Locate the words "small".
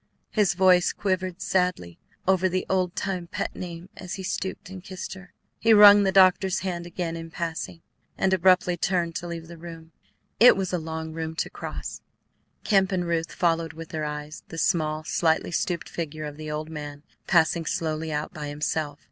14.57-15.03